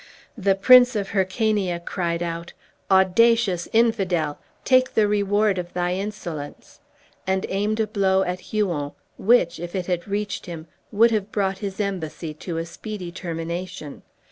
The 0.35 0.55
Prince 0.55 0.95
of 0.95 1.09
Hyrcania 1.09 1.79
cried 1.85 2.23
out, 2.23 2.53
"Audacious 2.89 3.69
infidel! 3.71 4.39
take 4.65 4.95
the 4.95 5.07
reward 5.07 5.59
of 5.59 5.73
thy 5.73 5.93
insolence!" 5.93 6.79
and 7.27 7.45
aimed 7.49 7.79
a 7.79 7.85
blow 7.85 8.23
at 8.23 8.39
Huon, 8.49 8.93
which, 9.19 9.59
if 9.59 9.75
it 9.75 9.85
had 9.85 10.07
reached 10.07 10.47
him, 10.47 10.65
would 10.91 11.11
have 11.11 11.31
brought 11.31 11.59
his 11.59 11.79
embassy 11.79 12.33
to 12.33 12.57
a 12.57 12.65
speedy 12.65 13.11
termination. 13.11 14.01